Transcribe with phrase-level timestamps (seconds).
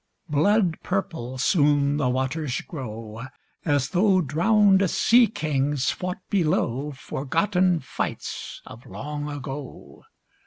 [0.29, 3.21] Blood purple soon the waters grow,
[3.63, 10.01] As though drowned sea kings fought below Forgotten fights of long ago.